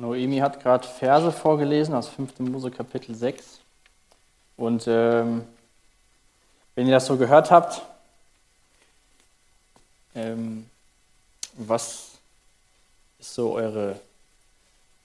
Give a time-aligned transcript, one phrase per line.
[0.00, 2.38] Noemi hat gerade Verse vorgelesen aus 5.
[2.40, 3.60] Mose Kapitel 6.
[4.56, 5.44] Und ähm,
[6.74, 7.82] wenn ihr das so gehört habt,
[10.14, 10.68] ähm,
[11.54, 12.10] was
[13.18, 13.98] ist so eure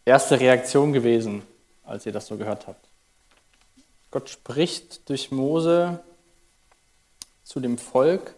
[0.06, 1.41] erste Reaktion gewesen,
[1.84, 2.86] als ihr das so gehört habt?
[4.12, 6.00] Gott spricht durch Mose
[7.44, 8.36] zu dem Volk.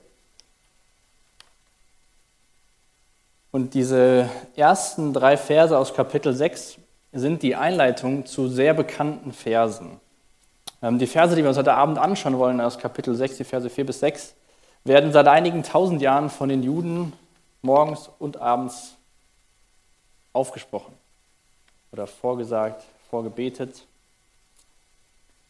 [3.55, 6.75] Und diese ersten drei Verse aus Kapitel 6
[7.13, 10.01] sind die Einleitung zu sehr bekannten Versen.
[10.81, 13.69] Ähm, die Verse, die wir uns heute Abend anschauen wollen, aus Kapitel 6, die Verse
[13.69, 14.33] 4 bis 6,
[14.83, 17.13] werden seit einigen tausend Jahren von den Juden
[17.61, 18.95] morgens und abends
[20.33, 20.93] aufgesprochen
[21.93, 23.85] oder vorgesagt, vorgebetet.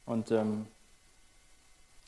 [0.06, 0.68] Und ähm,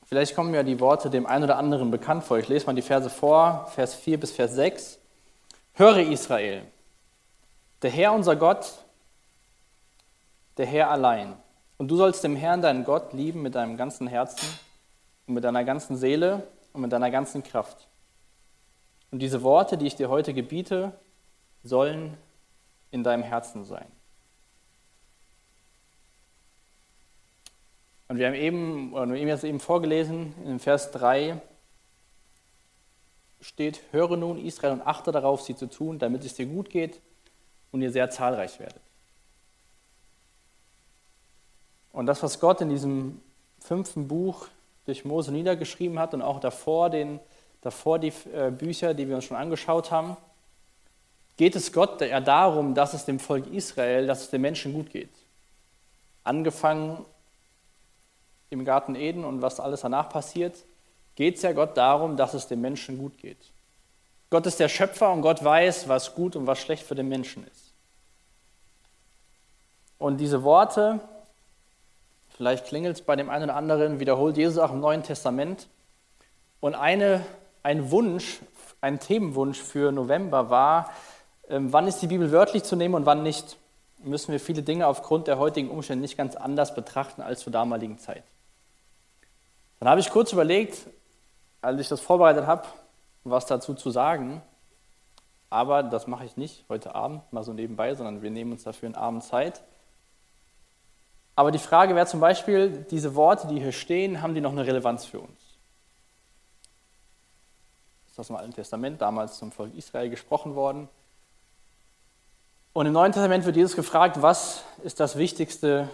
[0.06, 2.38] vielleicht kommen ja die Worte dem einen oder anderen bekannt vor.
[2.38, 5.00] Ich lese mal die Verse vor, Vers 4 bis Vers 6.
[5.78, 6.64] Höre Israel,
[7.84, 8.84] der Herr unser Gott,
[10.58, 11.36] der Herr allein.
[11.78, 14.48] Und du sollst dem Herrn, deinen Gott, lieben mit deinem ganzen Herzen
[15.28, 17.88] und mit deiner ganzen Seele und mit deiner ganzen Kraft.
[19.12, 20.94] Und diese Worte, die ich dir heute gebiete,
[21.64, 22.18] sollen
[22.90, 23.86] in deinem Herzen sein.
[28.08, 31.40] Und wir haben eben, oder wir haben jetzt eben vorgelesen, in Vers 3
[33.42, 37.00] steht, höre nun Israel und achte darauf, sie zu tun, damit es dir gut geht
[37.72, 38.82] und ihr sehr zahlreich werdet.
[41.92, 43.22] Und das, was Gott in diesem
[43.60, 44.48] fünften Buch
[44.86, 47.20] durch Mose niedergeschrieben hat und auch davor, den,
[47.62, 50.16] davor die äh, Bücher, die wir uns schon angeschaut haben,
[51.38, 54.90] geht es Gott ja darum, dass es dem Volk Israel, dass es den Menschen gut
[54.92, 55.10] geht.
[56.24, 57.06] Angefangen
[58.50, 60.56] im Garten Eden und was alles danach passiert,
[61.18, 63.38] geht es ja Gott darum, dass es dem Menschen gut geht.
[64.30, 67.46] Gott ist der Schöpfer und Gott weiß, was gut und was schlecht für den Menschen
[67.48, 67.74] ist.
[69.98, 71.00] Und diese Worte,
[72.36, 75.68] vielleicht klingelt es bei dem einen oder anderen, wiederholt Jesus auch im Neuen Testament.
[76.60, 77.26] Und eine,
[77.64, 78.40] ein Wunsch,
[78.80, 80.94] ein Themenwunsch für November war,
[81.50, 83.58] ähm, wann ist die Bibel wörtlich zu nehmen und wann nicht.
[84.04, 87.98] Müssen wir viele Dinge aufgrund der heutigen Umstände nicht ganz anders betrachten als zur damaligen
[87.98, 88.22] Zeit.
[89.80, 90.78] Dann habe ich kurz überlegt,
[91.62, 92.68] als ich das vorbereitet habe,
[93.24, 94.42] was dazu zu sagen.
[95.50, 98.88] Aber das mache ich nicht heute Abend mal so nebenbei, sondern wir nehmen uns dafür
[98.88, 99.62] einen Abend Zeit.
[101.36, 104.66] Aber die Frage wäre zum Beispiel, diese Worte, die hier stehen, haben die noch eine
[104.66, 105.40] Relevanz für uns?
[108.10, 110.90] Ist das im Alten Testament damals zum Volk Israel gesprochen worden?
[112.74, 115.90] Und im Neuen Testament wird Jesus gefragt, was ist das Wichtigste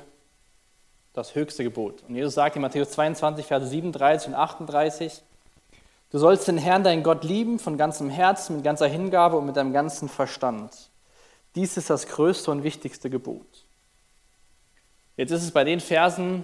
[1.14, 2.04] das höchste Gebot.
[2.08, 5.22] Und Jesus sagt in Matthäus 22, Verse 37 und 38,
[6.14, 9.58] du sollst den Herrn, deinen Gott, lieben von ganzem Herzen, mit ganzer Hingabe und mit
[9.58, 10.90] deinem ganzen Verstand.
[11.56, 13.66] Dies ist das größte und wichtigste Gebot.
[15.18, 16.44] Jetzt ist es bei den Versen,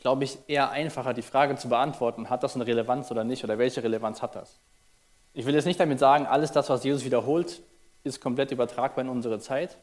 [0.00, 3.58] glaube ich, eher einfacher, die Frage zu beantworten, hat das eine Relevanz oder nicht, oder
[3.58, 4.58] welche Relevanz hat das?
[5.32, 7.62] Ich will jetzt nicht damit sagen, alles das, was Jesus wiederholt,
[8.02, 9.76] ist komplett übertragbar in unsere Zeit.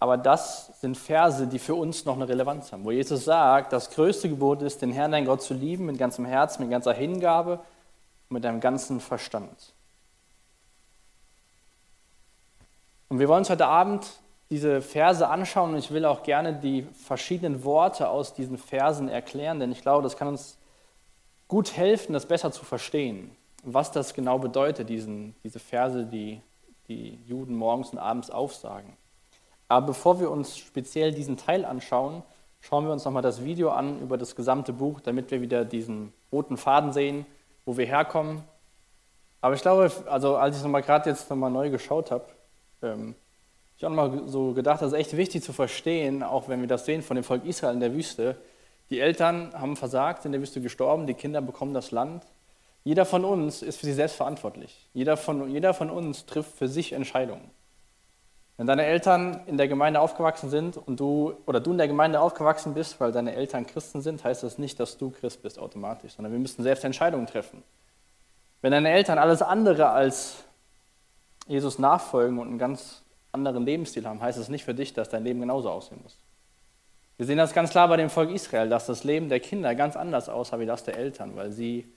[0.00, 3.90] Aber das sind Verse, die für uns noch eine Relevanz haben, wo Jesus sagt, das
[3.90, 7.60] größte Gebot ist, den Herrn, dein Gott zu lieben, mit ganzem Herzen, mit ganzer Hingabe
[8.28, 9.74] und mit deinem ganzen Verstand.
[13.10, 14.06] Und wir wollen uns heute Abend
[14.48, 19.60] diese Verse anschauen und ich will auch gerne die verschiedenen Worte aus diesen Versen erklären,
[19.60, 20.56] denn ich glaube, das kann uns
[21.46, 26.40] gut helfen, das besser zu verstehen, was das genau bedeutet, diesen, diese Verse, die
[26.88, 28.96] die Juden morgens und abends aufsagen.
[29.70, 32.24] Aber bevor wir uns speziell diesen Teil anschauen,
[32.60, 36.12] schauen wir uns nochmal das Video an über das gesamte Buch, damit wir wieder diesen
[36.32, 37.24] roten Faden sehen,
[37.64, 38.42] wo wir herkommen.
[39.40, 42.24] Aber ich glaube, also als ich nochmal gerade jetzt nochmal neu geschaut habe,
[42.82, 43.14] ähm,
[43.76, 46.84] ich habe nochmal so gedacht, das ist echt wichtig zu verstehen, auch wenn wir das
[46.84, 48.36] sehen von dem Volk Israel in der Wüste.
[48.90, 52.24] Die Eltern haben versagt, in der Wüste gestorben, die Kinder bekommen das Land.
[52.82, 54.88] Jeder von uns ist für sich selbst verantwortlich.
[54.94, 57.52] Jeder von, jeder von uns trifft für sich Entscheidungen.
[58.60, 62.20] Wenn deine Eltern in der Gemeinde aufgewachsen sind und du oder du in der Gemeinde
[62.20, 66.12] aufgewachsen bist, weil deine Eltern Christen sind, heißt das nicht, dass du Christ bist automatisch,
[66.12, 67.62] sondern wir müssen selbst Entscheidungen treffen.
[68.60, 70.44] Wenn deine Eltern alles andere als
[71.46, 73.00] Jesus nachfolgen und einen ganz
[73.32, 76.18] anderen Lebensstil haben, heißt es nicht für dich, dass dein Leben genauso aussehen muss.
[77.16, 79.96] Wir sehen das ganz klar bei dem Volk Israel, dass das Leben der Kinder ganz
[79.96, 81.90] anders aussah wie das der Eltern, weil sie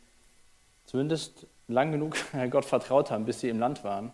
[0.85, 2.15] zumindest lang genug
[2.51, 4.13] Gott vertraut haben, bis sie im Land waren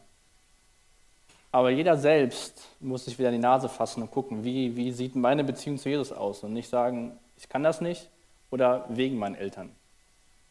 [1.52, 5.16] aber jeder selbst muss sich wieder in die Nase fassen und gucken, wie, wie sieht
[5.16, 8.10] meine Beziehung zu Jesus aus und nicht sagen, ich kann das nicht
[8.52, 9.72] oder wegen meinen Eltern,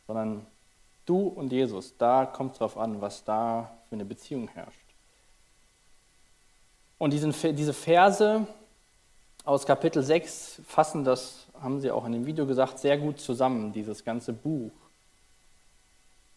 [0.06, 0.46] sondern
[1.06, 4.88] du und Jesus, da kommt es darauf an, was da für eine Beziehung herrscht.
[6.98, 8.46] Und diesen, diese Verse
[9.44, 13.72] aus Kapitel 6 fassen das, haben Sie auch in dem Video gesagt, sehr gut zusammen,
[13.72, 14.72] dieses ganze Buch.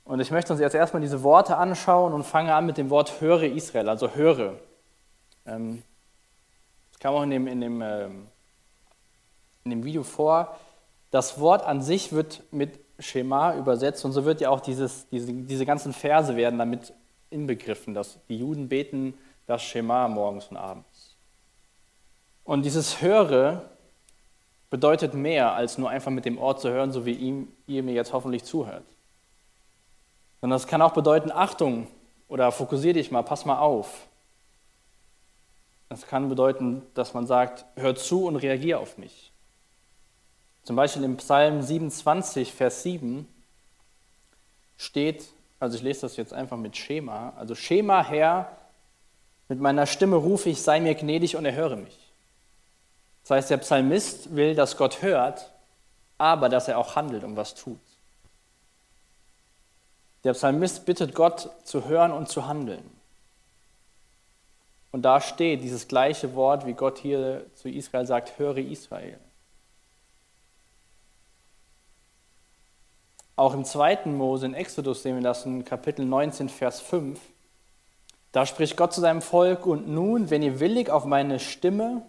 [0.04, 3.22] Und ich möchte uns jetzt erstmal diese Worte anschauen und fange an mit dem Wort
[3.22, 4.56] höre Israel, also höre.
[5.46, 5.84] Ähm,
[6.92, 8.28] das kam auch in dem, in, dem, ähm,
[9.64, 10.58] in dem Video vor.
[11.12, 15.32] Das Wort an sich wird mit Schema übersetzt und so wird ja auch dieses, diese,
[15.34, 16.94] diese ganzen Verse werden damit
[17.30, 19.14] inbegriffen, dass die Juden beten
[19.48, 21.16] das Schema morgens und abends.
[22.44, 23.70] Und dieses Höre
[24.70, 27.94] bedeutet mehr, als nur einfach mit dem Ort zu hören, so wie ihm, ihr mir
[27.94, 28.86] jetzt hoffentlich zuhört.
[30.42, 31.88] Sondern es kann auch bedeuten, Achtung
[32.28, 34.08] oder fokussier dich mal, pass mal auf.
[35.90, 39.32] Es kann bedeuten, dass man sagt, hör zu und reagier auf mich.
[40.64, 43.28] Zum Beispiel im Psalm 27, Vers 7
[44.78, 45.26] steht,
[45.60, 48.56] also ich lese das jetzt einfach mit Schema, also Schema Herr,
[49.48, 51.98] mit meiner Stimme rufe ich, sei mir gnädig und erhöre mich.
[53.24, 55.52] Das heißt, der Psalmist will, dass Gott hört,
[56.18, 57.80] aber dass er auch handelt und was tut.
[60.24, 62.84] Der Psalmist bittet Gott zu hören und zu handeln.
[64.92, 69.18] Und da steht dieses gleiche Wort, wie Gott hier zu Israel sagt, höre Israel.
[73.36, 77.20] Auch im zweiten Mose, in Exodus sehen wir das in Kapitel 19, Vers 5.
[78.34, 82.06] Da spricht Gott zu seinem Volk, und nun, wenn ihr willig auf meine Stimme,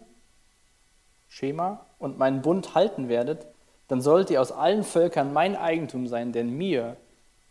[1.28, 3.46] Schema, und meinen Bund halten werdet,
[3.88, 6.96] dann sollt ihr aus allen Völkern mein Eigentum sein, denn mir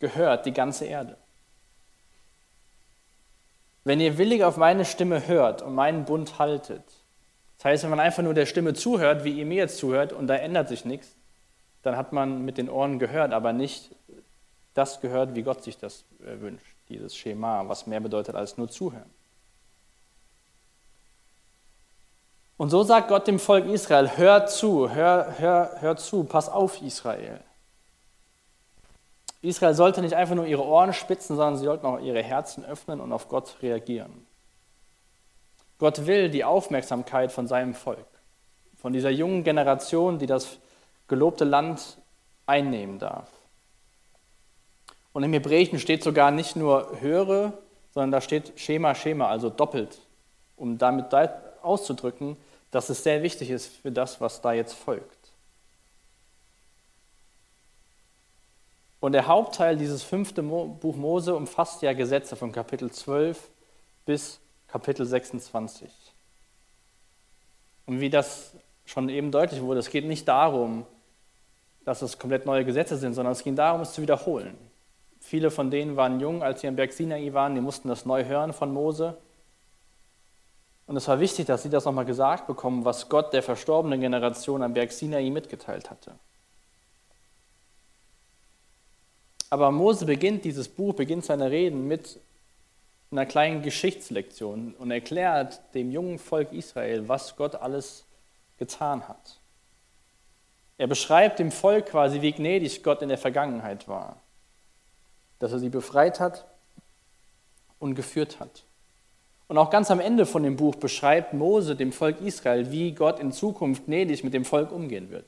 [0.02, 1.16] gehört die ganze Erde.
[3.84, 6.84] Wenn ihr willig auf meine Stimme hört und meinen Bund haltet,
[7.58, 10.28] das heißt, wenn man einfach nur der Stimme zuhört, wie ihr mir jetzt zuhört, und
[10.28, 11.16] da ändert sich nichts,
[11.84, 13.92] dann hat man mit den Ohren gehört, aber nicht
[14.74, 18.70] das gehört, wie Gott sich das äh, wünscht, dieses Schema, was mehr bedeutet als nur
[18.70, 19.10] zuhören.
[22.58, 26.82] Und so sagt Gott dem Volk Israel, hör zu, hör, hör, hör zu, pass auf
[26.84, 27.40] Israel.
[29.42, 33.02] Israel sollte nicht einfach nur ihre Ohren spitzen, sondern sie sollten auch ihre Herzen öffnen
[33.02, 34.28] und auf Gott reagieren.
[35.80, 38.06] Gott will die Aufmerksamkeit von seinem Volk,
[38.78, 40.60] von dieser jungen Generation, die das
[41.08, 41.98] gelobte Land
[42.46, 43.30] einnehmen darf.
[45.14, 47.54] Und im Hebräischen steht sogar nicht nur höre,
[47.94, 50.00] sondern da steht Schema, Schema, also doppelt,
[50.56, 51.08] um damit
[51.64, 52.38] auszudrücken,
[52.70, 55.21] dass es sehr wichtig ist für das, was da jetzt folgt.
[59.02, 63.50] Und der Hauptteil dieses fünfte Buch Mose umfasst ja Gesetze von Kapitel 12
[64.06, 65.90] bis Kapitel 26.
[67.88, 68.54] Und wie das
[68.86, 70.86] schon eben deutlich wurde, es geht nicht darum,
[71.84, 74.56] dass es komplett neue Gesetze sind, sondern es ging darum, es zu wiederholen.
[75.20, 78.26] Viele von denen waren jung, als sie am Berg Sinai waren, die mussten das neu
[78.26, 79.18] hören von Mose.
[80.86, 84.62] Und es war wichtig, dass sie das nochmal gesagt bekommen, was Gott der verstorbenen Generation
[84.62, 86.14] am Berg Sinai mitgeteilt hatte.
[89.52, 92.20] Aber Mose beginnt dieses Buch, beginnt seine Reden mit
[93.12, 98.06] einer kleinen Geschichtslektion und erklärt dem jungen Volk Israel, was Gott alles
[98.58, 99.40] getan hat.
[100.78, 104.16] Er beschreibt dem Volk quasi, wie gnädig Gott in der Vergangenheit war,
[105.40, 106.46] dass er sie befreit hat
[107.78, 108.64] und geführt hat.
[109.50, 113.20] Und auch ganz am Ende von dem Buch beschreibt Mose dem Volk Israel, wie Gott
[113.20, 115.26] in Zukunft gnädig mit dem Volk umgehen wird.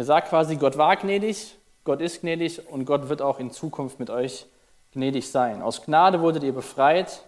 [0.00, 4.00] Er sagt quasi, Gott war gnädig, Gott ist gnädig und Gott wird auch in Zukunft
[4.00, 4.46] mit euch
[4.94, 5.60] gnädig sein.
[5.60, 7.22] Aus Gnade wurdet ihr befreit,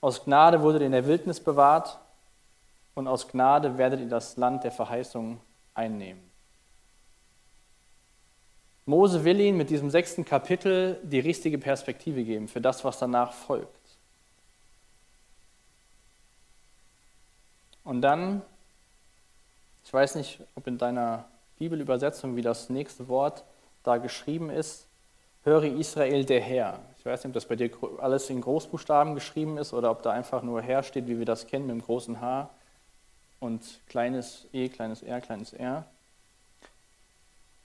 [0.00, 2.00] aus Gnade wurdet ihr in der Wildnis bewahrt
[2.96, 5.38] und aus Gnade werdet ihr das Land der Verheißung
[5.72, 6.20] einnehmen.
[8.86, 13.32] Mose will ihnen mit diesem sechsten Kapitel die richtige Perspektive geben für das, was danach
[13.32, 13.68] folgt.
[17.84, 18.42] Und dann,
[19.84, 21.24] ich weiß nicht, ob in deiner
[21.60, 23.44] Bibelübersetzung, wie das nächste Wort
[23.82, 24.86] da geschrieben ist,
[25.44, 26.80] höre Israel der Herr.
[26.98, 30.10] Ich weiß nicht, ob das bei dir alles in Großbuchstaben geschrieben ist oder ob da
[30.10, 32.48] einfach nur Herr steht, wie wir das kennen, mit dem großen H
[33.40, 35.84] und kleines e, kleines r, kleines r.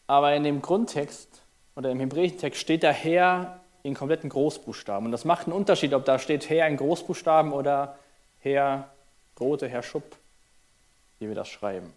[0.07, 1.41] Aber in dem Grundtext
[1.77, 5.05] oder im hebräischen Text steht da Herr in kompletten Großbuchstaben.
[5.05, 7.97] Und das macht einen Unterschied, ob da steht Herr in Großbuchstaben oder
[8.39, 8.89] Herr
[9.35, 10.17] Grote, Herr Schupp,
[11.19, 11.93] wie wir das schreiben.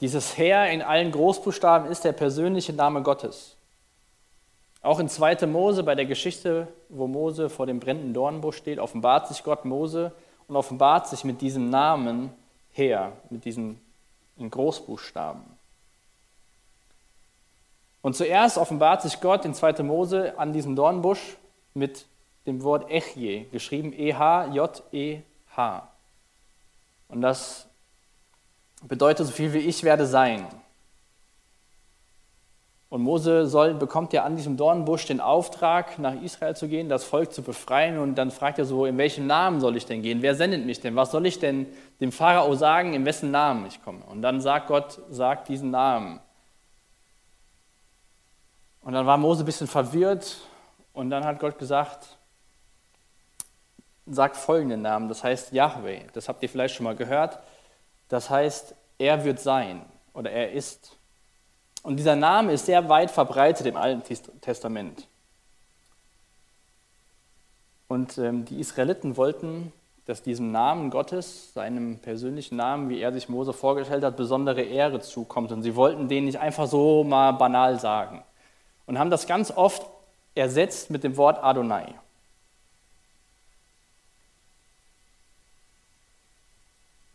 [0.00, 3.56] Dieses Herr in allen Großbuchstaben ist der persönliche Name Gottes.
[4.82, 5.46] Auch in 2.
[5.46, 10.12] Mose, bei der Geschichte, wo Mose vor dem brennenden Dornbusch steht, offenbart sich Gott Mose
[10.46, 12.30] und offenbart sich mit diesem Namen
[12.72, 13.80] her, mit diesen
[14.38, 15.42] Großbuchstaben.
[18.02, 19.82] Und zuerst offenbart sich Gott in 2.
[19.84, 21.38] Mose an diesem Dornbusch
[21.72, 22.04] mit
[22.46, 25.88] dem Wort Echje, geschrieben E-H-J-E-H.
[27.08, 27.66] Und das
[28.88, 30.46] bedeutet so viel wie ich werde sein.
[32.94, 37.02] Und Mose soll, bekommt ja an diesem Dornbusch den Auftrag, nach Israel zu gehen, das
[37.02, 37.98] Volk zu befreien.
[37.98, 40.22] Und dann fragt er so, in welchem Namen soll ich denn gehen?
[40.22, 40.94] Wer sendet mich denn?
[40.94, 41.66] Was soll ich denn
[42.00, 44.04] dem Pharao sagen, in wessen Namen ich komme?
[44.04, 46.20] Und dann sagt Gott, sagt diesen Namen.
[48.82, 50.36] Und dann war Mose ein bisschen verwirrt
[50.92, 52.18] und dann hat Gott gesagt,
[54.06, 57.40] sag folgenden Namen, das heißt Yahweh, das habt ihr vielleicht schon mal gehört,
[58.08, 60.96] das heißt, er wird sein oder er ist.
[61.82, 64.02] Und dieser Name ist sehr weit verbreitet im Alten
[64.40, 65.06] Testament.
[67.88, 69.72] Und ähm, die Israeliten wollten,
[70.06, 75.00] dass diesem Namen Gottes, seinem persönlichen Namen, wie er sich Mose vorgestellt hat, besondere Ehre
[75.00, 75.52] zukommt.
[75.52, 78.22] Und sie wollten den nicht einfach so mal banal sagen.
[78.86, 79.86] Und haben das ganz oft
[80.34, 81.94] ersetzt mit dem Wort Adonai.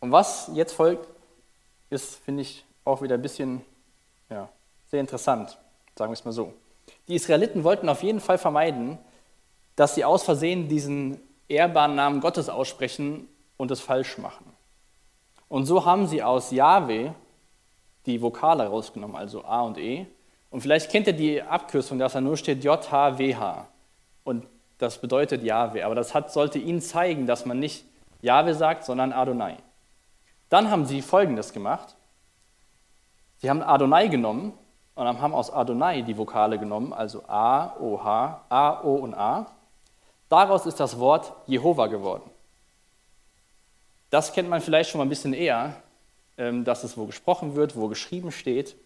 [0.00, 1.08] Und was jetzt folgt,
[1.90, 3.62] ist, finde ich, auch wieder ein bisschen
[4.30, 4.48] ja,
[4.90, 5.58] sehr interessant,
[5.96, 6.54] sagen wir es mal so.
[7.08, 8.98] Die Israeliten wollten auf jeden Fall vermeiden,
[9.76, 14.46] dass sie aus Versehen diesen ehrbaren Namen Gottes aussprechen und es falsch machen.
[15.48, 17.10] Und so haben sie aus Yahweh
[18.06, 20.06] die Vokale rausgenommen, also A und E.
[20.50, 23.68] Und vielleicht kennt ihr die Abkürzung, dass da nur steht J-H-W-H.
[24.24, 24.46] Und
[24.78, 25.82] das bedeutet Yahweh.
[25.82, 27.84] Aber das hat, sollte ihnen zeigen, dass man nicht
[28.22, 29.56] Yahweh sagt, sondern Adonai.
[30.50, 31.94] Dann haben sie Folgendes gemacht.
[33.38, 34.52] Sie haben Adonai genommen
[34.94, 39.46] und haben aus Adonai die Vokale genommen, also A, O, H, A, O und A.
[40.28, 42.28] Daraus ist das Wort Jehova geworden.
[44.10, 45.76] Das kennt man vielleicht schon mal ein bisschen eher,
[46.36, 48.76] ähm, dass es wo gesprochen wird, wo geschrieben steht.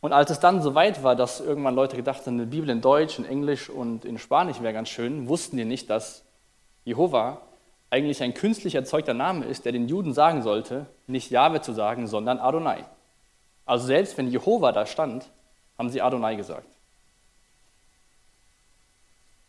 [0.00, 2.80] Und als es dann so weit war, dass irgendwann Leute gedacht haben, eine Bibel in
[2.80, 6.22] Deutsch, in Englisch und in Spanisch wäre ganz schön, wussten die nicht, dass
[6.84, 7.40] Jehova
[7.90, 12.06] eigentlich ein künstlich erzeugter Name ist, der den Juden sagen sollte, nicht Jahwe zu sagen,
[12.06, 12.84] sondern Adonai.
[13.64, 15.28] Also selbst wenn Jehova da stand,
[15.78, 16.68] haben sie Adonai gesagt.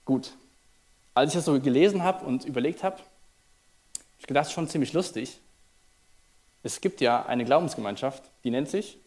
[0.06, 0.34] Gut,
[1.14, 3.08] als ich das so gelesen habe und überlegt habe, habe
[4.20, 5.40] ich gedacht, schon ziemlich lustig.
[6.64, 8.98] Es gibt ja eine Glaubensgemeinschaft, die nennt sich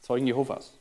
[0.00, 0.72] Zeugen Jehovas.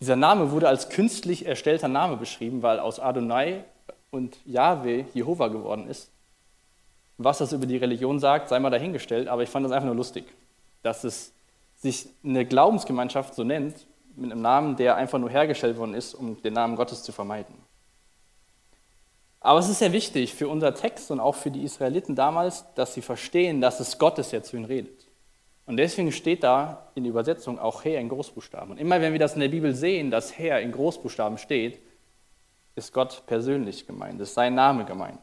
[0.00, 3.64] Dieser Name wurde als künstlich erstellter Name beschrieben, weil aus Adonai
[4.10, 6.10] und Yahweh Jehova geworden ist.
[7.18, 9.96] Was das über die Religion sagt, sei mal dahingestellt, aber ich fand das einfach nur
[9.96, 10.24] lustig,
[10.82, 11.32] dass es
[11.76, 13.86] sich eine Glaubensgemeinschaft so nennt,
[14.16, 17.54] mit einem Namen, der einfach nur hergestellt worden ist, um den Namen Gottes zu vermeiden.
[19.40, 22.94] Aber es ist sehr wichtig für unser Text und auch für die Israeliten damals, dass
[22.94, 25.06] sie verstehen, dass es Gott ist, der zu ihnen redet.
[25.66, 28.72] Und deswegen steht da in der Übersetzung auch Herr in Großbuchstaben.
[28.72, 31.78] Und immer wenn wir das in der Bibel sehen, dass Herr in Großbuchstaben steht,
[32.78, 35.20] ist Gott persönlich gemeint, ist sein Name gemeint.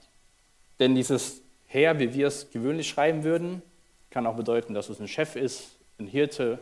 [0.80, 3.62] Denn dieses Herr, wie wir es gewöhnlich schreiben würden,
[4.10, 6.60] kann auch bedeuten, dass es ein Chef ist, ein Hirte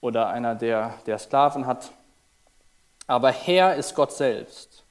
[0.00, 1.90] oder einer, der, der Sklaven hat.
[3.06, 4.84] Aber Herr ist Gott selbst.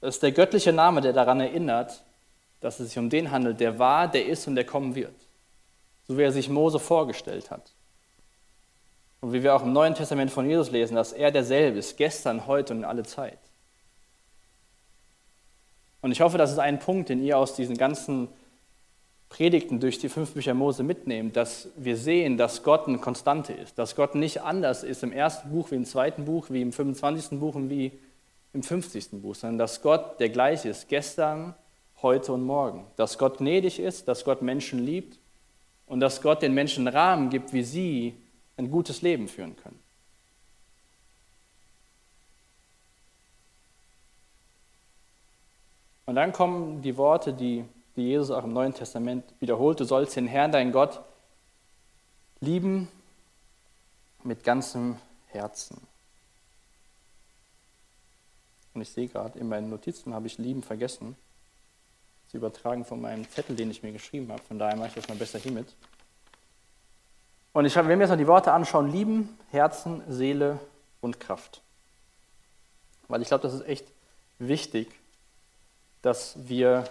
[0.00, 2.02] Das ist der göttliche Name, der daran erinnert,
[2.60, 5.14] dass es sich um den handelt, der war, der ist und der kommen wird.
[6.08, 7.72] So wie er sich Mose vorgestellt hat.
[9.20, 12.46] Und wie wir auch im Neuen Testament von Jesus lesen, dass er derselbe ist, gestern,
[12.48, 13.38] heute und in alle Zeit.
[16.02, 18.28] Und ich hoffe, das ist ein Punkt, den ihr aus diesen ganzen
[19.28, 23.78] Predigten durch die fünf Bücher Mose mitnehmt, dass wir sehen, dass Gott eine Konstante ist,
[23.78, 27.38] dass Gott nicht anders ist im ersten Buch wie im zweiten Buch, wie im 25.
[27.40, 27.92] Buch und wie
[28.52, 29.22] im 50.
[29.22, 31.54] Buch, sondern dass Gott der gleiche ist, gestern,
[32.02, 32.84] heute und morgen.
[32.96, 35.18] Dass Gott gnädig ist, dass Gott Menschen liebt
[35.86, 38.14] und dass Gott den Menschen Rahmen gibt, wie sie
[38.56, 39.81] ein gutes Leben führen können.
[46.12, 47.64] Und dann kommen die Worte, die,
[47.96, 49.80] die Jesus auch im Neuen Testament wiederholt.
[49.80, 51.00] Du sollst den Herrn, deinen Gott,
[52.40, 52.88] lieben
[54.22, 55.80] mit ganzem Herzen.
[58.74, 61.16] Und ich sehe gerade, in meinen Notizen habe ich lieben vergessen.
[62.30, 64.42] zu übertragen von meinem Zettel, den ich mir geschrieben habe.
[64.42, 65.74] Von daher mache ich das mal besser hiermit.
[67.54, 70.60] Und ich, wenn wir jetzt mal die Worte anschauen, lieben, Herzen, Seele
[71.00, 71.62] und Kraft.
[73.08, 73.86] Weil ich glaube, das ist echt
[74.38, 74.94] wichtig,
[76.02, 76.84] dass wir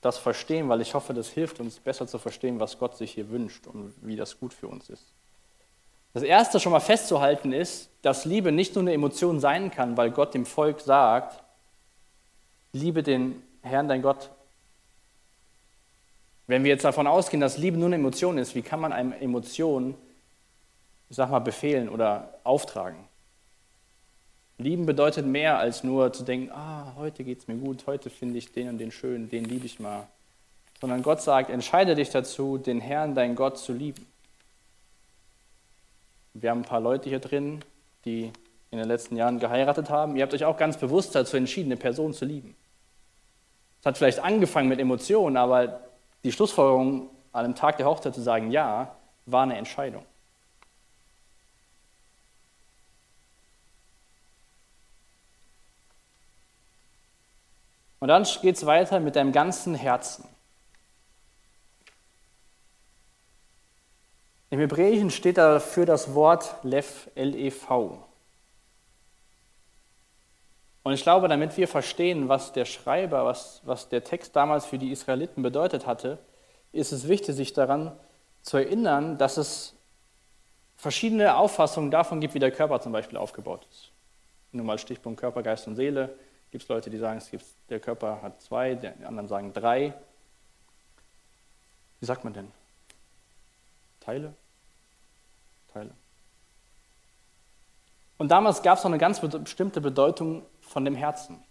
[0.00, 3.30] das verstehen, weil ich hoffe, das hilft uns besser zu verstehen, was Gott sich hier
[3.30, 5.04] wünscht und wie das gut für uns ist.
[6.14, 10.10] Das Erste schon mal festzuhalten ist, dass Liebe nicht nur eine Emotion sein kann, weil
[10.10, 11.42] Gott dem Volk sagt,
[12.72, 14.30] liebe den Herrn, dein Gott.
[16.46, 19.20] Wenn wir jetzt davon ausgehen, dass Liebe nur eine Emotion ist, wie kann man eine
[19.20, 19.94] Emotion,
[21.10, 23.07] ich sag mal, befehlen oder auftragen?
[24.58, 28.38] Lieben bedeutet mehr als nur zu denken, ah, heute geht es mir gut, heute finde
[28.38, 30.08] ich den und den schön, den liebe ich mal.
[30.80, 34.04] Sondern Gott sagt, entscheide dich dazu, den Herrn, dein Gott, zu lieben.
[36.34, 37.64] Wir haben ein paar Leute hier drin,
[38.04, 38.32] die
[38.70, 40.16] in den letzten Jahren geheiratet haben.
[40.16, 42.56] Ihr habt euch auch ganz bewusst dazu entschieden, eine Person zu lieben.
[43.80, 45.80] Es hat vielleicht angefangen mit Emotionen, aber
[46.24, 48.96] die Schlussfolgerung an dem Tag der Hochzeit zu sagen Ja,
[49.26, 50.04] war eine Entscheidung.
[58.00, 60.28] Und dann geht es weiter mit deinem ganzen Herzen.
[64.50, 68.02] Im Hebräischen steht dafür das Wort Lev, L-E-V.
[70.84, 74.78] Und ich glaube, damit wir verstehen, was der Schreiber, was, was der Text damals für
[74.78, 76.18] die Israeliten bedeutet hatte,
[76.72, 77.92] ist es wichtig, sich daran
[78.42, 79.74] zu erinnern, dass es
[80.76, 83.90] verschiedene Auffassungen davon gibt, wie der Körper zum Beispiel aufgebaut ist.
[84.52, 86.16] Nur mal Stichpunkt Körper, Geist und Seele.
[86.50, 89.92] Gibt es Leute, die sagen, es gibt, der Körper hat zwei, die anderen sagen drei.
[92.00, 92.50] Wie sagt man denn?
[94.00, 94.34] Teile?
[95.72, 95.90] Teile.
[98.16, 101.42] Und damals gab es noch eine ganz bestimmte Bedeutung von dem Herzen.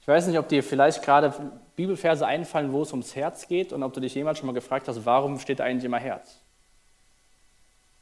[0.00, 1.34] Ich weiß nicht, ob dir vielleicht gerade
[1.76, 4.88] Bibelverse einfallen, wo es ums Herz geht und ob du dich jemals schon mal gefragt
[4.88, 6.40] hast, warum steht eigentlich immer Herz?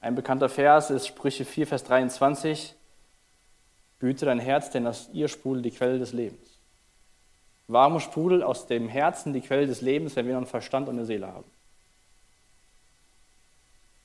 [0.01, 2.77] Ein bekannter Vers ist Sprüche 4, Vers 23.
[3.99, 6.59] Behüte dein Herz, denn aus ihr sprudelt die Quelle des Lebens.
[7.69, 10.97] Warum sprudelt aus dem Herzen die Quelle des Lebens, wenn wir noch einen Verstand und
[10.97, 11.50] eine Seele haben?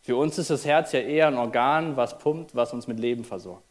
[0.02, 3.24] Für uns ist das Herz ja eher ein Organ, was pumpt, was uns mit Leben
[3.24, 3.64] versorgt.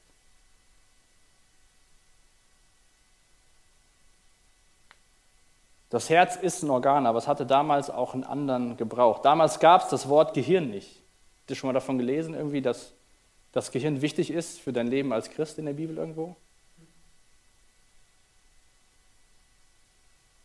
[5.89, 9.19] Das Herz ist ein Organ, aber es hatte damals auch einen anderen Gebrauch.
[9.19, 11.03] Damals gab es das Wort Gehirn nicht.
[11.41, 12.93] Habt ihr schon mal davon gelesen, irgendwie, dass
[13.53, 16.37] das Gehirn wichtig ist für dein Leben als Christ in der Bibel irgendwo?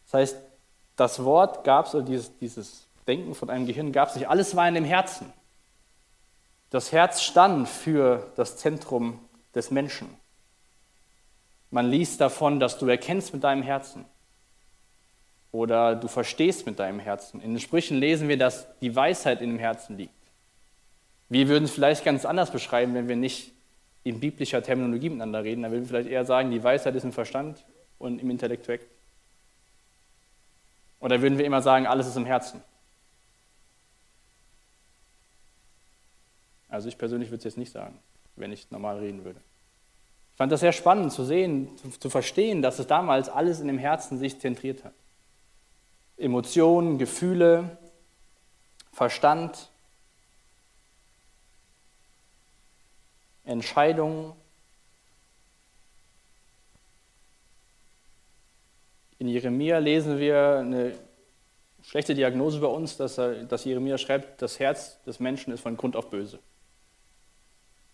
[0.05, 0.37] Das heißt,
[0.95, 4.29] das Wort gab es, oder dieses, dieses Denken von einem Gehirn gab es nicht.
[4.29, 5.31] Alles war in dem Herzen.
[6.69, 9.19] Das Herz stand für das Zentrum
[9.53, 10.09] des Menschen.
[11.71, 14.05] Man liest davon, dass du erkennst mit deinem Herzen
[15.51, 17.41] oder du verstehst mit deinem Herzen.
[17.41, 20.13] In den Sprüchen lesen wir, dass die Weisheit in dem Herzen liegt.
[21.29, 23.51] Wir würden es vielleicht ganz anders beschreiben, wenn wir nicht
[24.03, 25.63] in biblischer Terminologie miteinander reden.
[25.63, 27.65] Dann würden wir vielleicht eher sagen, die Weisheit ist im Verstand
[27.97, 28.69] und im Intellekt.
[30.99, 32.61] Oder würden wir immer sagen, alles ist im Herzen.
[36.69, 37.97] Also ich persönlich würde es jetzt nicht sagen,
[38.35, 39.39] wenn ich normal reden würde.
[40.33, 43.67] Ich fand das sehr spannend zu sehen, zu, zu verstehen, dass es damals alles in
[43.67, 44.93] dem Herzen sich zentriert hat.
[46.17, 47.77] Emotionen, Gefühle,
[48.91, 49.69] Verstand,
[53.45, 54.33] Entscheidungen.
[59.19, 60.93] In Jeremia lesen wir eine
[61.83, 65.77] schlechte Diagnose bei uns, dass, er, dass Jeremia schreibt, das Herz des Menschen ist von
[65.77, 66.39] Grund auf böse.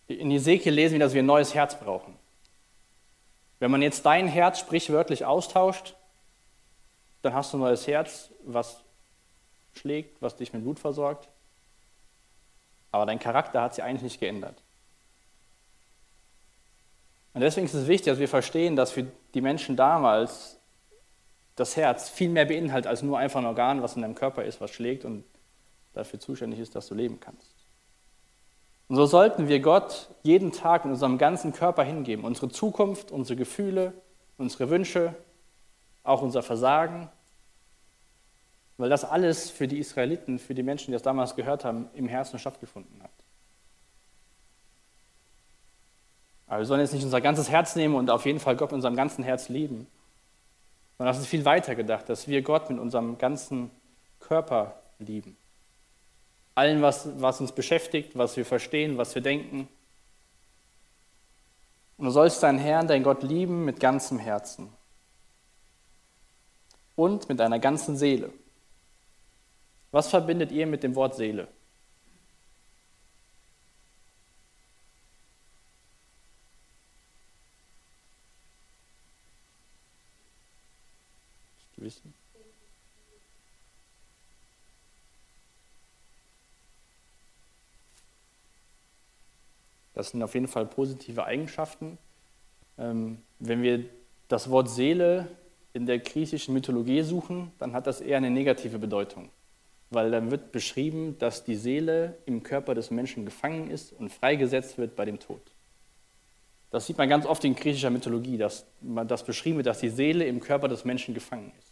[0.08, 2.16] In Ezekiel lesen wir, dass wir ein neues Herz brauchen.
[3.60, 5.94] Wenn man jetzt dein Herz sprichwörtlich austauscht,
[7.22, 8.82] dann hast du ein neues Herz, was
[9.74, 11.28] schlägt, was dich mit Blut versorgt.
[12.90, 14.60] Aber dein Charakter hat sich eigentlich nicht geändert.
[17.34, 20.60] Und deswegen ist es wichtig, dass wir verstehen, dass für die Menschen damals
[21.56, 24.60] das Herz viel mehr beinhaltet als nur einfach ein Organ, was in deinem Körper ist,
[24.60, 25.24] was schlägt und
[25.94, 27.54] dafür zuständig ist, dass du leben kannst.
[28.88, 32.24] Und so sollten wir Gott jeden Tag in unserem ganzen Körper hingeben.
[32.24, 33.94] Unsere Zukunft, unsere Gefühle,
[34.36, 35.14] unsere Wünsche,
[36.02, 37.08] auch unser Versagen,
[38.76, 42.08] weil das alles für die Israeliten, für die Menschen, die das damals gehört haben, im
[42.08, 43.10] Herzen stattgefunden hat.
[46.52, 48.74] Aber wir sollen jetzt nicht unser ganzes Herz nehmen und auf jeden Fall Gott mit
[48.74, 49.86] unserem ganzen Herz lieben,
[50.98, 53.70] sondern das ist viel weiter gedacht, dass wir Gott mit unserem ganzen
[54.20, 55.38] Körper lieben.
[56.54, 59.66] Allen, was, was uns beschäftigt, was wir verstehen, was wir denken.
[61.96, 64.68] Und du sollst deinen Herrn, dein Gott lieben mit ganzem Herzen
[66.96, 68.30] und mit deiner ganzen Seele.
[69.90, 71.48] Was verbindet ihr mit dem Wort Seele?
[81.96, 82.14] Wissen?
[89.94, 91.98] Das sind auf jeden Fall positive Eigenschaften.
[92.78, 93.84] Ähm, wenn wir
[94.28, 95.28] das Wort Seele
[95.74, 99.28] in der griechischen Mythologie suchen, dann hat das eher eine negative Bedeutung,
[99.90, 104.78] weil dann wird beschrieben, dass die Seele im Körper des Menschen gefangen ist und freigesetzt
[104.78, 105.42] wird bei dem Tod.
[106.70, 110.24] Das sieht man ganz oft in griechischer Mythologie, dass das beschrieben wird, dass die Seele
[110.24, 111.71] im Körper des Menschen gefangen ist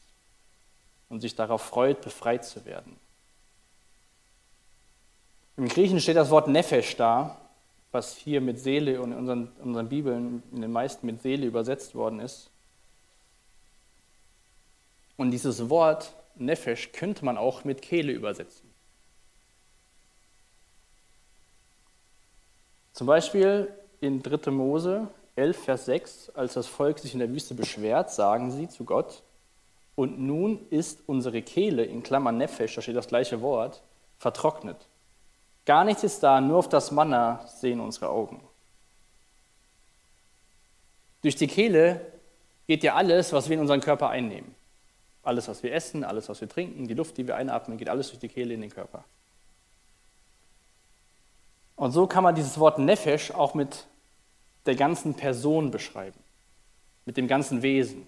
[1.10, 2.96] und sich darauf freut, befreit zu werden.
[5.58, 7.36] Im Griechischen steht das Wort Nefesh da,
[7.92, 11.94] was hier mit Seele und in unseren, unseren Bibeln in den meisten mit Seele übersetzt
[11.94, 12.48] worden ist.
[15.18, 18.70] Und dieses Wort Nefesh könnte man auch mit Kehle übersetzen.
[22.94, 23.68] Zum Beispiel
[24.00, 24.50] in 3.
[24.50, 28.84] Mose 11, Vers 6, als das Volk sich in der Wüste beschwert, sagen sie zu
[28.84, 29.22] Gott,
[30.00, 33.82] und nun ist unsere Kehle, in Klammern Nefesh, da steht das gleiche Wort,
[34.18, 34.78] vertrocknet.
[35.66, 38.40] Gar nichts ist da, nur auf das Manna sehen unsere Augen.
[41.20, 42.00] Durch die Kehle
[42.66, 44.54] geht ja alles, was wir in unseren Körper einnehmen.
[45.22, 48.08] Alles, was wir essen, alles, was wir trinken, die Luft, die wir einatmen, geht alles
[48.08, 49.04] durch die Kehle in den Körper.
[51.76, 53.84] Und so kann man dieses Wort Nefesh auch mit
[54.64, 56.18] der ganzen Person beschreiben,
[57.04, 58.06] mit dem ganzen Wesen.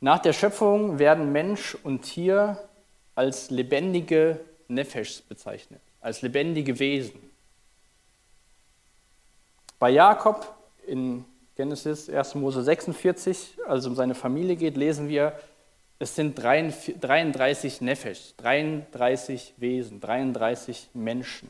[0.00, 2.58] Nach der Schöpfung werden Mensch und Tier
[3.14, 7.30] als lebendige Nefesh bezeichnet, als lebendige Wesen.
[9.78, 10.54] Bei Jakob
[10.86, 11.24] in
[11.56, 12.34] Genesis 1.
[12.34, 15.32] Mose 46, als es um seine Familie geht, lesen wir,
[15.98, 21.48] es sind 33 Nefesh, 33 Wesen, 33 Menschen.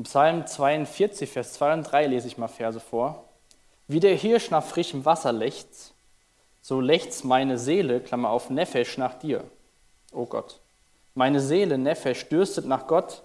[0.00, 3.28] Im Psalm 42, Vers 2 und 3 lese ich mal Verse vor.
[3.86, 5.92] Wie der Hirsch nach frischem Wasser lechzt,
[6.62, 9.44] so lechzt meine Seele, Klammer auf, Nefesh nach dir,
[10.12, 10.58] o oh Gott.
[11.14, 13.22] Meine Seele, Nefesh, dürstet nach Gott,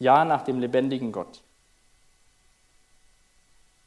[0.00, 1.42] ja nach dem lebendigen Gott.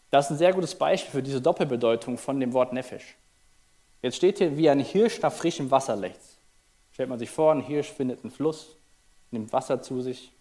[0.10, 3.18] Das ist ein sehr gutes Beispiel für diese Doppelbedeutung von dem Wort Nefesh.
[4.02, 6.38] Jetzt steht hier, wie ein Hirsch nach frischem Wasser lechzt.
[6.94, 8.78] Stellt man sich vor, ein Hirsch findet einen Fluss,
[9.30, 10.32] nimmt Wasser zu sich.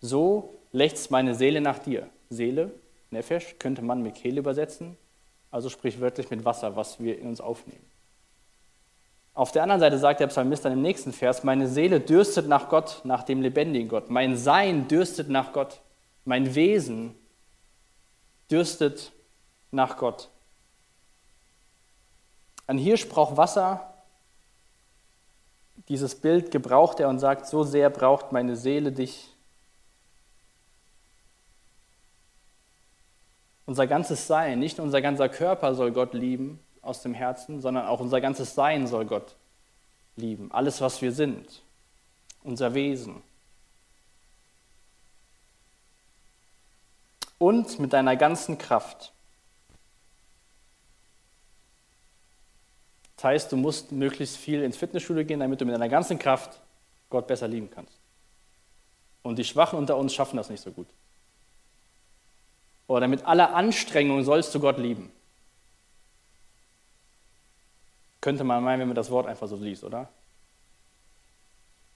[0.00, 2.08] So lechzt meine Seele nach dir.
[2.30, 2.72] Seele,
[3.10, 4.96] Nefesh, könnte man mit Kehle übersetzen,
[5.50, 7.84] also sprichwörtlich mit Wasser, was wir in uns aufnehmen.
[9.34, 12.68] Auf der anderen Seite sagt der Psalmist dann im nächsten Vers, meine Seele dürstet nach
[12.68, 14.10] Gott, nach dem lebendigen Gott.
[14.10, 15.80] Mein Sein dürstet nach Gott.
[16.24, 17.14] Mein Wesen
[18.50, 19.12] dürstet
[19.70, 20.28] nach Gott.
[22.66, 23.94] Ein Hirsch braucht Wasser.
[25.88, 29.31] Dieses Bild gebraucht er und sagt, so sehr braucht meine Seele dich.
[33.66, 37.86] Unser ganzes Sein, nicht nur unser ganzer Körper soll Gott lieben aus dem Herzen, sondern
[37.86, 39.36] auch unser ganzes Sein soll Gott
[40.16, 40.50] lieben.
[40.52, 41.62] Alles, was wir sind,
[42.42, 43.22] unser Wesen.
[47.38, 49.12] Und mit deiner ganzen Kraft.
[53.16, 56.60] Das heißt, du musst möglichst viel ins Fitnessstudio gehen, damit du mit deiner ganzen Kraft
[57.08, 57.94] Gott besser lieben kannst.
[59.22, 60.88] Und die Schwachen unter uns schaffen das nicht so gut.
[62.86, 65.10] Oder mit aller Anstrengung sollst du Gott lieben.
[68.20, 70.08] Könnte man meinen, wenn man das Wort einfach so liest, oder?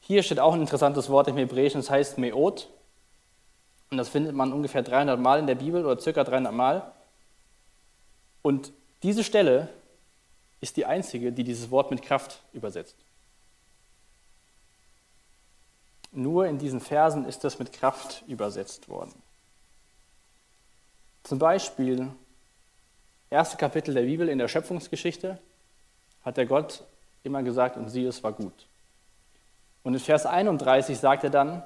[0.00, 2.68] Hier steht auch ein interessantes Wort im Hebräischen, das heißt Meot.
[3.90, 6.92] Und das findet man ungefähr 300 Mal in der Bibel oder circa 300 Mal.
[8.42, 8.72] Und
[9.02, 9.68] diese Stelle
[10.60, 12.96] ist die einzige, die dieses Wort mit Kraft übersetzt.
[16.12, 19.14] Nur in diesen Versen ist das mit Kraft übersetzt worden.
[21.26, 22.06] Zum Beispiel,
[23.30, 25.40] erste Kapitel der Bibel in der Schöpfungsgeschichte,
[26.24, 26.84] hat der Gott
[27.24, 28.68] immer gesagt, und siehe, es war gut.
[29.82, 31.64] Und in Vers 31 sagt er dann,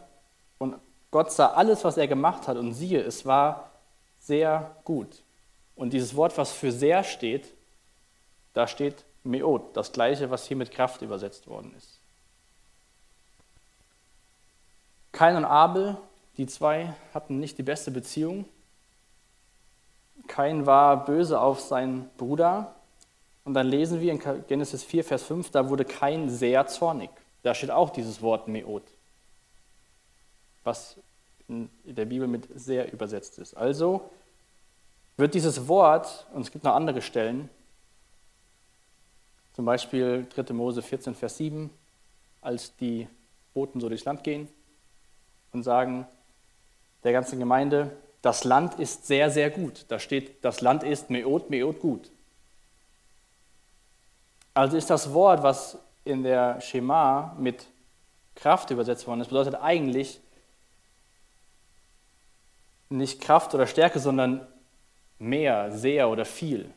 [0.56, 0.76] und
[1.10, 3.68] Gott sah alles, was er gemacht hat, und siehe, es war
[4.18, 5.22] sehr gut.
[5.76, 7.52] Und dieses Wort, was für sehr steht,
[8.54, 12.00] da steht Meot, das gleiche, was hier mit Kraft übersetzt worden ist.
[15.12, 15.98] Kain und Abel,
[16.38, 18.46] die zwei, hatten nicht die beste Beziehung.
[20.26, 22.74] Kain war böse auf seinen Bruder.
[23.44, 27.10] Und dann lesen wir in Genesis 4, Vers 5, da wurde Kain sehr zornig.
[27.42, 28.82] Da steht auch dieses Wort Meot,
[30.62, 30.96] was
[31.48, 33.54] in der Bibel mit sehr übersetzt ist.
[33.56, 34.08] Also
[35.16, 37.48] wird dieses Wort, und es gibt noch andere Stellen,
[39.54, 40.52] zum Beispiel 3.
[40.54, 41.70] Mose 14, Vers 7,
[42.40, 43.08] als die
[43.52, 44.48] Boten so durchs Land gehen
[45.52, 46.06] und sagen
[47.02, 47.90] der ganzen Gemeinde,
[48.22, 49.86] das Land ist sehr, sehr gut.
[49.88, 52.10] Da steht, das Land ist Meot, Meot gut.
[54.52, 57.66] Also ist das Wort, was in der Schema mit
[58.34, 60.20] Kraft übersetzt worden ist, bedeutet eigentlich
[62.88, 64.46] nicht Kraft oder Stärke, sondern
[65.18, 66.72] mehr, sehr oder viel.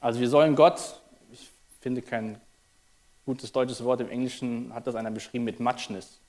[0.00, 1.00] Also wir sollen Gott,
[1.32, 2.40] ich finde kein
[3.24, 6.20] gutes deutsches Wort, im Englischen hat das einer beschrieben mit Muchness.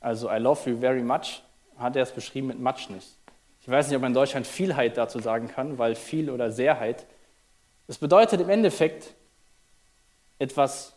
[0.00, 1.42] Also I love you very much,
[1.78, 3.16] hat er es beschrieben mit Muchness.
[3.62, 7.06] Ich weiß nicht, ob man in Deutschland Vielheit dazu sagen kann, weil viel oder Sehrheit.
[7.88, 9.14] Das bedeutet im Endeffekt
[10.38, 10.94] etwas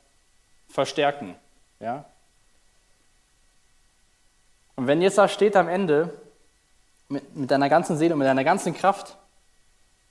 [0.67, 1.36] verstärken.
[1.80, 2.06] Ja?
[4.76, 6.13] Und wenn jetzt da steht am Ende,
[7.08, 9.17] mit, mit deiner ganzen Seele und mit deiner ganzen Kraft,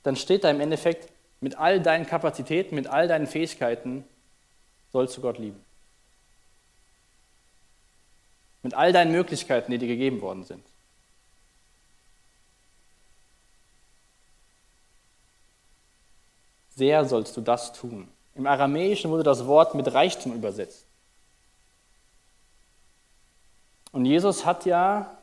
[0.03, 1.09] dann steht da im Endeffekt,
[1.41, 4.03] mit all deinen Kapazitäten, mit all deinen Fähigkeiten
[4.91, 5.63] sollst du Gott lieben.
[8.63, 10.63] Mit all deinen Möglichkeiten, die dir gegeben worden sind.
[16.75, 18.07] Sehr sollst du das tun.
[18.35, 20.85] Im Aramäischen wurde das Wort mit Reichtum übersetzt.
[23.91, 25.17] Und Jesus hat ja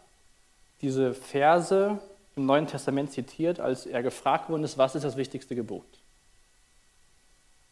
[0.83, 1.99] diese Verse
[2.35, 5.87] im Neuen Testament zitiert, als er gefragt worden ist, was ist das wichtigste Gebot?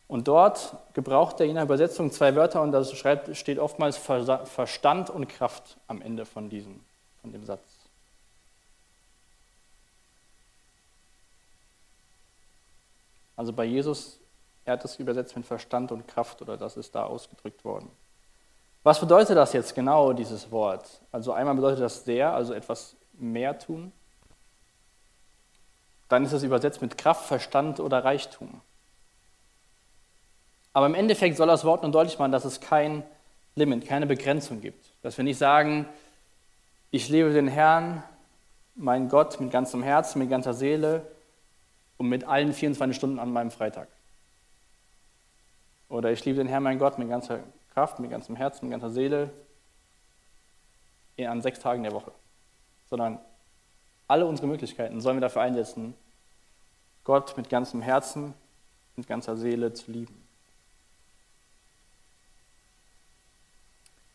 [0.07, 5.29] Und dort gebraucht er in der Übersetzung zwei Wörter und da steht oftmals Verstand und
[5.29, 6.81] Kraft am Ende von, diesem,
[7.21, 7.62] von dem Satz.
[13.37, 14.21] Also bei Jesus,
[14.64, 17.90] er hat das übersetzt mit Verstand und Kraft oder das ist da ausgedrückt worden.
[18.83, 21.01] Was bedeutet das jetzt genau, dieses Wort?
[21.11, 23.93] Also einmal bedeutet das sehr, also etwas mehr tun.
[26.11, 28.61] Dann ist es übersetzt mit Kraft, Verstand oder Reichtum.
[30.74, 33.04] Aber im Endeffekt soll das Wort nur deutlich machen, dass es kein
[33.54, 34.84] Limit, keine Begrenzung gibt.
[35.02, 35.87] Dass wir nicht sagen,
[36.90, 38.02] ich lebe den Herrn,
[38.74, 41.06] mein Gott, mit ganzem Herzen, mit ganzer Seele
[41.96, 43.88] und mit allen 24 Stunden an meinem Freitag.
[45.88, 47.38] Oder ich liebe den Herrn, mein Gott, mit ganzer
[47.72, 49.30] Kraft, mit ganzem Herzen, mit ganzer Seele
[51.18, 52.10] an sechs Tagen der Woche.
[52.90, 53.20] Sondern
[54.08, 55.94] alle unsere Möglichkeiten sollen wir dafür einsetzen,
[57.04, 58.34] Gott mit ganzem Herzen,
[58.96, 60.23] mit ganzer Seele zu lieben.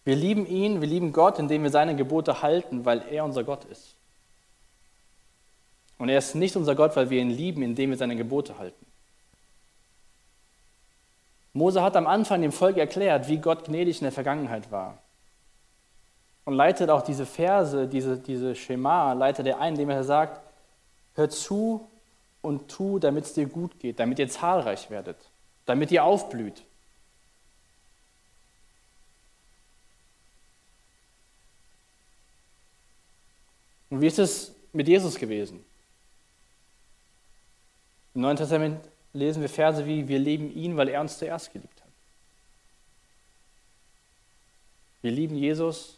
[0.05, 3.65] Wir lieben ihn, wir lieben Gott, indem wir seine Gebote halten, weil er unser Gott
[3.65, 3.95] ist.
[5.97, 8.85] Und er ist nicht unser Gott, weil wir ihn lieben, indem wir seine Gebote halten.
[11.53, 14.97] Mose hat am Anfang dem Volk erklärt, wie Gott gnädig in der Vergangenheit war.
[16.45, 20.41] Und leitet auch diese Verse, diese, diese Schema, leitet er ein, indem er sagt,
[21.15, 21.87] hör zu
[22.41, 25.17] und tu, damit es dir gut geht, damit ihr zahlreich werdet,
[25.65, 26.63] damit ihr aufblüht.
[33.89, 35.63] Und wie ist es mit Jesus gewesen?
[38.13, 38.79] Im Neuen Testament
[39.13, 41.89] lesen wir Verse wie, wir lieben ihn, weil er uns zuerst geliebt hat.
[45.01, 45.97] Wir lieben Jesus,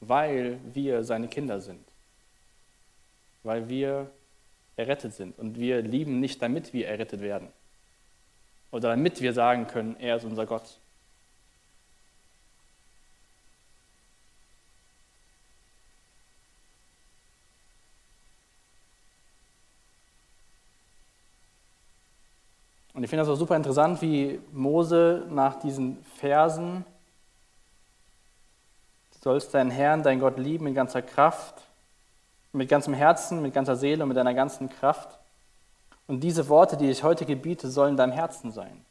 [0.00, 1.84] weil wir seine Kinder sind,
[3.42, 4.10] weil wir
[4.76, 5.38] errettet sind.
[5.38, 7.48] Und wir lieben nicht, damit wir errettet werden
[8.70, 10.78] oder damit wir sagen können, er ist unser Gott.
[23.06, 26.84] Ich finde das auch super interessant, wie Mose nach diesen Versen,
[29.12, 31.54] du sollst deinen Herrn, dein Gott lieben mit ganzer Kraft,
[32.52, 35.20] mit ganzem Herzen, mit ganzer Seele und mit deiner ganzen Kraft.
[36.08, 38.84] Und diese Worte, die ich heute gebiete, sollen deinem Herzen sein.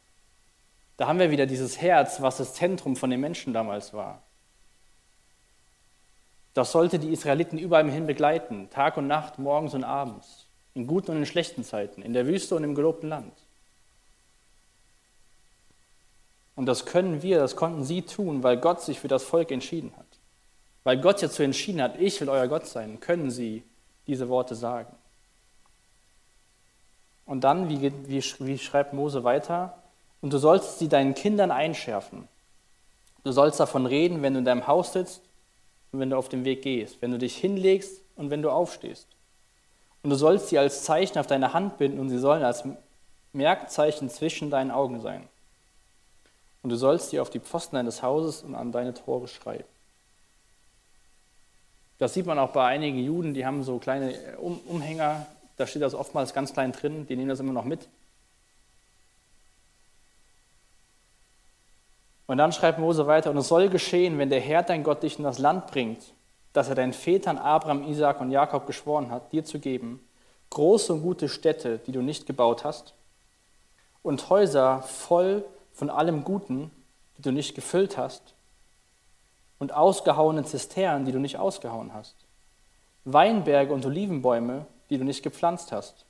[0.96, 4.22] Da haben wir wieder dieses Herz, was das Zentrum von den Menschen damals war.
[6.54, 11.10] Das sollte die Israeliten überall hin begleiten, Tag und Nacht, morgens und abends, in guten
[11.10, 13.34] und in schlechten Zeiten, in der Wüste und im gelobten Land.
[16.56, 19.92] Und das können wir, das konnten sie tun, weil Gott sich für das Volk entschieden
[19.96, 20.06] hat.
[20.84, 23.62] Weil Gott dazu entschieden hat, ich will euer Gott sein, können sie
[24.06, 24.96] diese Worte sagen.
[27.26, 29.82] Und dann, wie, wie, wie schreibt Mose weiter,
[30.22, 32.26] und du sollst sie deinen Kindern einschärfen.
[33.22, 35.20] Du sollst davon reden, wenn du in deinem Haus sitzt
[35.92, 39.08] und wenn du auf dem Weg gehst, wenn du dich hinlegst und wenn du aufstehst.
[40.02, 42.64] Und du sollst sie als Zeichen auf deine Hand binden und sie sollen als
[43.32, 45.28] Merkzeichen zwischen deinen Augen sein
[46.66, 49.62] und du sollst sie auf die Pfosten deines Hauses und an deine Tore schreiben.
[52.00, 55.26] Das sieht man auch bei einigen Juden, die haben so kleine um Umhänger,
[55.58, 57.86] da steht das oftmals ganz klein drin, die nehmen das immer noch mit.
[62.26, 65.18] Und dann schreibt Mose weiter, und es soll geschehen, wenn der Herr dein Gott dich
[65.18, 66.02] in das Land bringt,
[66.52, 70.04] das er deinen Vätern Abraham, Isaac und Jakob geschworen hat, dir zu geben,
[70.50, 72.92] große und gute Städte, die du nicht gebaut hast,
[74.02, 75.44] und Häuser voll
[75.76, 76.70] von allem Guten,
[77.16, 78.34] die du nicht gefüllt hast,
[79.58, 82.14] und ausgehauene Zisternen, die du nicht ausgehauen hast,
[83.04, 86.04] Weinberge und Olivenbäume, die du nicht gepflanzt hast.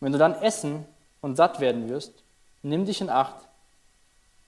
[0.00, 0.84] Und wenn du dann essen
[1.20, 2.24] und satt werden wirst,
[2.62, 3.36] nimm dich in Acht,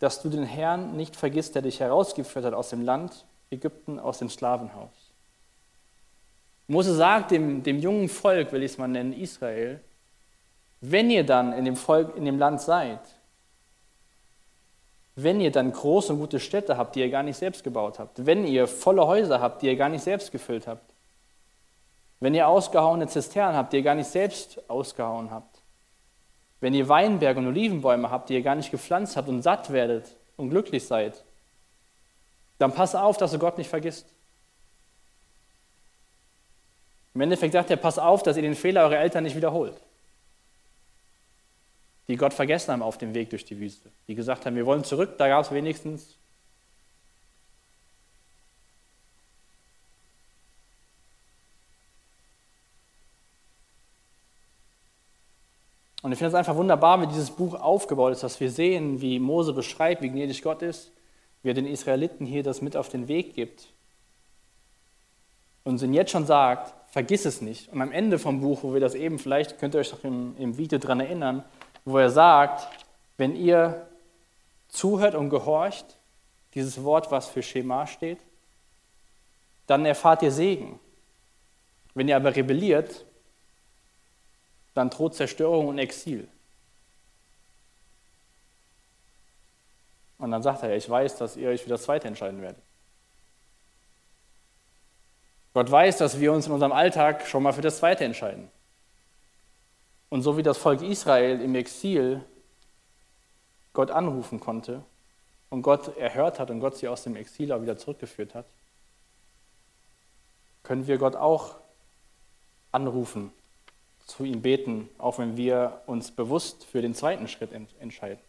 [0.00, 4.18] dass du den Herrn nicht vergisst, der dich herausgeführt hat aus dem Land Ägypten, aus
[4.18, 4.90] dem Sklavenhaus.
[6.66, 9.80] Mose sagt dem, dem jungen Volk, will ich es mal nennen, Israel,
[10.80, 13.00] wenn ihr dann in dem, Volk, in dem Land seid,
[15.16, 18.26] wenn ihr dann große und gute Städte habt, die ihr gar nicht selbst gebaut habt,
[18.26, 20.92] wenn ihr volle Häuser habt, die ihr gar nicht selbst gefüllt habt,
[22.20, 25.60] wenn ihr ausgehauene Zisternen habt, die ihr gar nicht selbst ausgehauen habt,
[26.60, 30.16] wenn ihr Weinberge und Olivenbäume habt, die ihr gar nicht gepflanzt habt und satt werdet
[30.36, 31.22] und glücklich seid,
[32.58, 34.06] dann pass auf, dass du Gott nicht vergisst.
[37.14, 39.80] Im Endeffekt sagt er, pass auf, dass ihr den Fehler eurer Eltern nicht wiederholt
[42.08, 43.90] die Gott vergessen haben auf dem Weg durch die Wüste.
[44.08, 46.16] Die gesagt haben, wir wollen zurück, da gab es wenigstens
[56.04, 59.18] Und ich finde es einfach wunderbar, wie dieses Buch aufgebaut ist, dass wir sehen, wie
[59.18, 60.92] Mose beschreibt, wie gnädig Gott ist,
[61.42, 63.72] wie er den Israeliten hier das mit auf den Weg gibt.
[65.62, 67.72] Und ihnen jetzt schon sagt, vergiss es nicht.
[67.72, 70.36] Und am Ende vom Buch, wo wir das eben, vielleicht könnt ihr euch noch im,
[70.36, 71.42] im Video dran erinnern,
[71.84, 72.68] wo er sagt,
[73.16, 73.86] wenn ihr
[74.68, 75.96] zuhört und gehorcht,
[76.54, 78.18] dieses Wort, was für Schema steht,
[79.66, 80.78] dann erfahrt ihr Segen.
[81.94, 83.04] Wenn ihr aber rebelliert,
[84.74, 86.28] dann droht Zerstörung und Exil.
[90.18, 92.62] Und dann sagt er, ich weiß, dass ihr euch für das Zweite entscheiden werdet.
[95.52, 98.50] Gott weiß, dass wir uns in unserem Alltag schon mal für das Zweite entscheiden.
[100.14, 102.24] Und so wie das Volk Israel im Exil
[103.72, 104.84] Gott anrufen konnte
[105.50, 108.46] und Gott erhört hat und Gott sie aus dem Exil auch wieder zurückgeführt hat,
[110.62, 111.56] können wir Gott auch
[112.70, 113.32] anrufen,
[114.06, 117.50] zu ihm beten, auch wenn wir uns bewusst für den zweiten Schritt
[117.80, 118.20] entscheiden.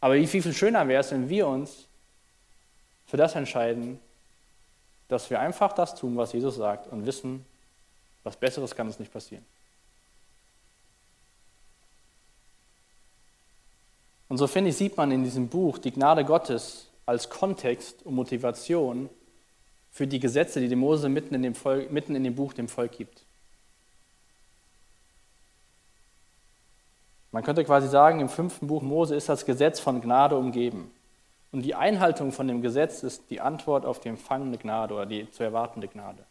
[0.00, 1.86] Aber wie viel schöner wäre es, wenn wir uns
[3.06, 4.00] für das entscheiden,
[5.06, 7.46] dass wir einfach das tun, was Jesus sagt und wissen,
[8.24, 9.46] was Besseres kann uns nicht passieren.
[14.30, 18.14] Und so finde ich, sieht man in diesem Buch die Gnade Gottes als Kontext und
[18.14, 19.10] Motivation
[19.90, 22.68] für die Gesetze, die dem Mose mitten in dem, Volk, mitten in dem Buch dem
[22.68, 23.24] Volk gibt.
[27.32, 30.92] Man könnte quasi sagen, im fünften Buch Mose ist das Gesetz von Gnade umgeben.
[31.50, 35.28] Und die Einhaltung von dem Gesetz ist die Antwort auf die empfangene Gnade oder die
[35.32, 36.24] zu erwartende Gnade.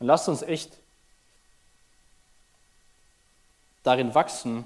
[0.00, 0.80] Und lasst uns echt
[3.84, 4.64] darin wachsen,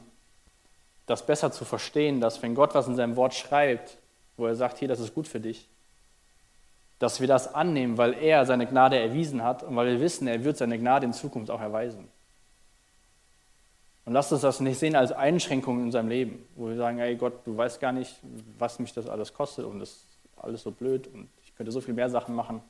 [1.06, 3.98] das besser zu verstehen, dass wenn Gott was in seinem Wort schreibt,
[4.36, 5.68] wo er sagt, hier, das ist gut für dich,
[6.98, 10.42] dass wir das annehmen, weil er seine Gnade erwiesen hat und weil wir wissen, er
[10.44, 12.08] wird seine Gnade in Zukunft auch erweisen.
[14.04, 17.14] Und lasst uns das nicht sehen als Einschränkung in unserem Leben, wo wir sagen, ey
[17.16, 18.16] Gott, du weißt gar nicht,
[18.58, 21.80] was mich das alles kostet und das ist alles so blöd und ich könnte so
[21.80, 22.62] viel mehr Sachen machen.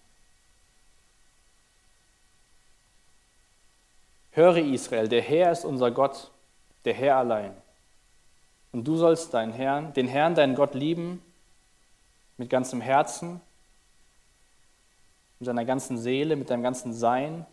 [4.33, 6.31] Höre Israel, der Herr ist unser Gott
[6.89, 7.55] der Herr allein.
[8.73, 11.23] Und du sollst deinen Herrn, den Herrn, deinen Gott lieben
[12.39, 13.43] mit ganzem Herzen,
[15.39, 17.45] mit deiner ganzen Seele, mit deinem ganzen Sein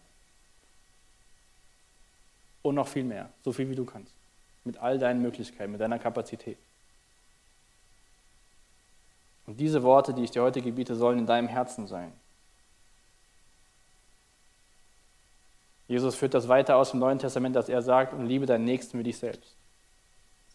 [2.62, 4.13] und noch viel mehr, so viel wie du kannst,
[4.63, 6.58] mit all deinen Möglichkeiten, mit deiner Kapazität.
[9.48, 12.13] Und diese Worte, die ich dir heute gebiete, sollen in deinem Herzen sein.
[15.88, 18.98] Jesus führt das weiter aus im Neuen Testament, dass er sagt, und liebe deinen Nächsten
[18.98, 19.56] wie dich selbst.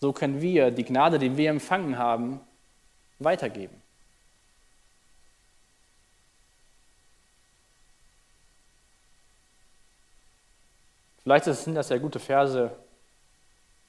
[0.00, 2.40] So können wir die Gnade, die wir empfangen haben,
[3.18, 3.80] weitergeben.
[11.22, 12.72] Vielleicht sind das ja gute Verse,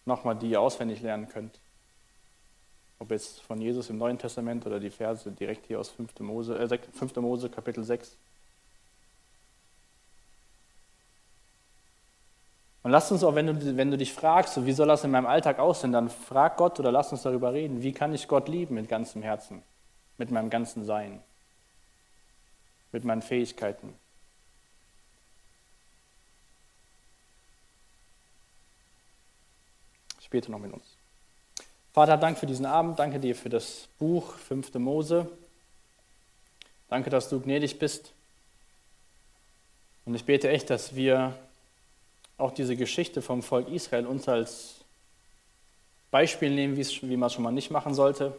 [0.06, 1.60] nochmal, die ihr auswendig lernen könnt.
[3.00, 6.20] Ob jetzt von Jesus im Neuen Testament oder die Verse direkt hier aus 5.
[6.20, 7.16] Mose, äh, 5.
[7.16, 8.16] Mose Kapitel 6.
[12.84, 15.28] Und lass uns auch, wenn du, wenn du dich fragst, wie soll das in meinem
[15.28, 18.76] Alltag aussehen, dann frag Gott oder lass uns darüber reden, wie kann ich Gott lieben
[18.76, 19.62] mit ganzem Herzen,
[20.18, 21.22] mit meinem ganzen Sein,
[22.92, 23.94] mit meinen Fähigkeiten.
[30.24, 30.86] Später noch mit uns.
[31.94, 34.74] Vater, danke für diesen Abend, danke dir für das Buch 5.
[34.76, 35.30] Mose.
[36.88, 38.12] Danke, dass du gnädig bist.
[40.06, 41.38] Und ich bete echt, dass wir
[42.42, 44.76] auch diese Geschichte vom Volk Israel uns als
[46.10, 48.38] Beispiel nehmen, wie man es schon mal nicht machen sollte.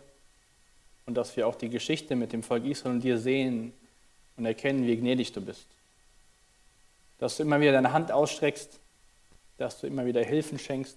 [1.07, 3.73] Und dass wir auch die Geschichte mit dem Volk Israel und dir sehen
[4.37, 5.67] und erkennen, wie gnädig du bist.
[7.19, 8.79] Dass du immer wieder deine Hand ausstreckst,
[9.59, 10.97] dass du immer wieder Hilfen schenkst.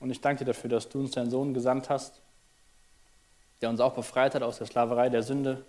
[0.00, 2.20] Und ich danke dir dafür, dass du uns deinen Sohn gesandt hast,
[3.60, 5.64] der uns auch befreit hat aus der Sklaverei der Sünde.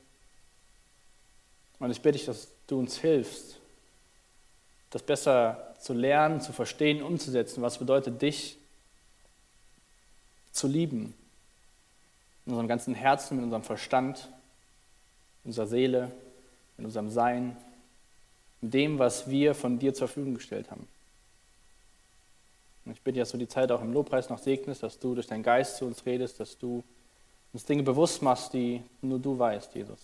[1.80, 3.60] Und ich bitte dich, dass du uns hilfst,
[4.94, 7.64] das besser zu lernen, zu verstehen, umzusetzen.
[7.64, 8.58] Was bedeutet dich
[10.52, 11.16] zu lieben?
[12.46, 14.30] In unserem ganzen Herzen, mit unserem Verstand,
[15.44, 16.12] in unserer Seele,
[16.78, 17.58] in unserem Sein,
[18.62, 20.88] in dem, was wir von dir zur Verfügung gestellt haben.
[22.86, 25.26] Und ich bitte, dass du die Zeit auch im Lobpreis noch segnest, dass du durch
[25.26, 26.84] deinen Geist zu uns redest, dass du
[27.52, 30.00] uns Dinge bewusst machst, die nur du weißt, Jesus.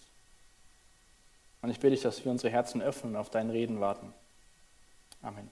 [1.62, 4.14] Und ich bitte dich, dass wir unsere Herzen öffnen und auf dein Reden warten.
[5.24, 5.50] Amen.